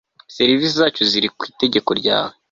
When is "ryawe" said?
1.99-2.33